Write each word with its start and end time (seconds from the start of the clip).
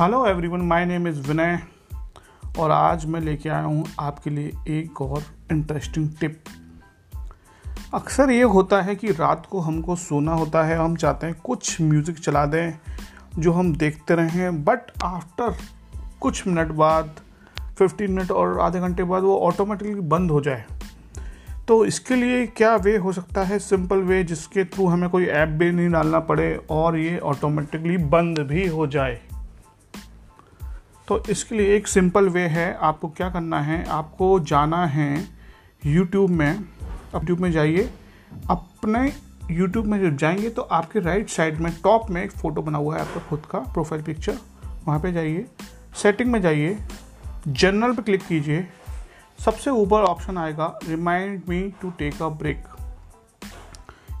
Hello 0.00 0.26
everyone 0.26 0.60
my 0.60 0.84
name 0.84 1.08
is 1.08 1.28
Vinay 1.28 1.60
और 2.58 2.70
आज 2.70 3.06
मैं 3.06 3.20
लेके 3.20 3.48
आया 3.48 3.62
हूँ 3.62 3.84
आपके 4.00 4.30
लिए 4.30 4.52
एक 4.68 5.02
और 5.02 5.22
इंटरेस्टिंग 5.52 6.10
टिप 6.20 6.44
अक्सर 7.94 8.30
ये 8.30 8.42
होता 8.42 8.82
है 8.82 8.94
कि 8.94 9.08
रात 9.08 9.46
को 9.50 9.60
हमको 9.60 9.96
सोना 9.96 10.32
होता 10.32 10.62
है, 10.64 10.76
हम 10.76 10.96
चाहते 10.96 11.26
हैं 11.26 11.36
कुछ 11.44 11.80
म्यूज़िक 11.80 12.18
चला 12.18 12.46
दें 12.46 12.78
जो 13.38 13.52
हम 13.52 13.76
देखते 13.76 14.14
रहें 14.14 14.64
बट 14.64 14.80
आफ्टर 15.04 15.54
कुछ 16.20 16.46
मिनट 16.46 16.68
बाद 16.68 17.10
15 17.82 18.08
मिनट 18.08 18.30
और 18.30 18.60
आधे 18.60 18.80
घंटे 18.80 19.04
बाद 19.04 19.22
वो 19.22 19.38
ऑटोमेटिकली 19.38 19.94
बंद 19.94 20.30
हो 20.30 20.40
जाए। 20.40 20.64
तो 21.68 21.84
इसके 21.84 22.16
लिए 22.16 22.46
क्या 22.46 22.76
वे 22.76 22.96
हो 22.96 23.12
सकता 23.12 23.42
है? 23.42 23.58
सिंपल 23.58 23.96
वे 23.96 24.24
जिसके 24.24 24.64
थ्रू 24.64 24.86
हमें 24.86 25.10
कोई 25.10 25.24
ऐप 25.24 25.48
भी 25.48 25.72
नहीं 25.72 25.90
डालना 25.90 26.20
पड़े 26.20 26.66
और 26.70 26.98
ये 26.98 27.18
ऑटोमेटिकली 27.18 27.96
बंद 27.96 28.38
भी 28.38 28.68
हो 28.68 28.86
जाए। 28.86 29.20
तो 31.08 31.22
इसके 31.30 31.54
लिए 31.54 31.74
एक 31.76 31.88
सिंपल 31.88 32.28
वे 32.28 32.40
है, 32.40 32.72
आपको 32.74 33.08
क्या 33.08 33.28
करना 33.30 33.60
है, 33.60 33.84
आपको 33.86 34.38
जाना 34.40 34.84
है 34.86 35.28
यूट्यूब 35.82 36.30
में। 36.30 36.52
यूट्यूब 36.52 37.40
में 37.40 37.50
जाइए, 37.52 37.90
अपने 38.50 39.12
यूट्यूब 39.50 39.86
में 39.86 40.00
जब 40.00 40.16
जाएँगे 40.16 40.48
तो 40.50 40.62
आपके 40.62 41.00
राइट 41.00 41.28
साइड 41.28 41.58
में 41.58 41.72
टॉप 41.84 42.10
में 42.10 42.22
एक 42.24 42.32
फ़ोटो 42.32 42.62
बना 42.62 42.78
हुआ 42.78 42.94
है 42.96 43.00
आपका 43.00 43.20
खुद 43.20 43.42
का 43.50 43.58
प्रोफ़ाइल 43.58 44.02
पिक्चर 44.02 44.38
वहाँ 44.86 44.98
पे 45.00 45.12
जाइए। 45.12 45.46
सेटिंग 46.02 46.30
में 46.32 46.40
जाइए 46.42 46.76
जनरल 47.48 47.92
पे 47.92 48.02
क्लिक 48.02 48.26
कीजिए, 48.26 48.66
सबसे 49.38 49.70
ऊपर 49.70 50.02
ऑप्शन 50.02 50.38
आएगा 50.38 50.78
remind 50.88 51.42
me 51.48 51.60
to 51.82 51.90
take 51.90 52.22
a 52.22 52.28
break 52.28 52.64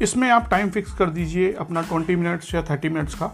इसमें 0.02 0.28
आप 0.30 0.48
टाइम 0.50 0.70
फिक्स 0.70 0.92
कर 0.92 1.10
दीजिए 1.10 1.52
अपना 1.52 1.82
20 1.82 2.16
मिनट्स 2.16 2.54
या 2.54 2.62
30 2.62 2.88
मिनट्स 2.88 3.14
का। 3.14 3.26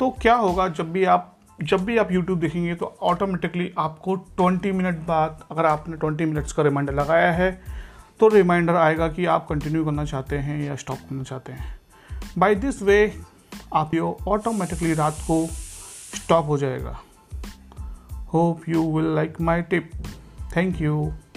तो 0.00 0.10
क्या 0.22 0.34
होगा, 0.34 0.68
जब 0.68 0.92
भी 0.92 1.04
आप 1.04 1.36
जब 1.62 1.84
भी 1.84 1.98
आप 1.98 2.08
YouTube 2.08 2.36
देखेंगे 2.36 2.74
तो 2.74 2.96
ऑटोमेटिकली 3.02 3.74
आपको 3.78 4.26
20 4.40 4.72
मिनट 4.72 4.98
बाद 4.98 5.44
अगर 5.50 5.66
आपने 5.66 5.96
20 5.96 6.20
मिनट्स 6.20 6.52
का 6.52 6.62
रिमाइंडर 6.62 6.94
लगाया 6.94 7.32
है 7.32 7.62
तो 8.20 8.28
रिमाइंडर 8.28 8.74
आएगा 8.74 9.08
कि 9.08 9.26
आप 9.26 9.46
कंटिन्यू 9.48 9.84
करना 9.84 10.04
चाहते 10.04 10.38
हैं 10.38 10.62
या 10.62 10.76
स्टॉप 10.76 10.98
करना 10.98 11.22
चाहते 11.22 11.52
हैं। 11.52 11.80
बाई 12.38 12.54
दिस 12.54 12.82
वे 12.82 13.20
आप 13.74 13.94
ये 13.94 14.00
ऑटोमेटिकली 14.28 14.94
रात 14.94 15.16
को 15.20 15.46
स्टॉप 16.16 16.46
हो 16.46 16.58
जाएगा। 16.58 17.00
Hope 18.34 18.68
you 18.68 18.98
will 18.98 19.14
like 19.14 19.40
my 19.40 19.62
tip 19.62 19.90
thank 20.56 20.76
you. 20.76 21.29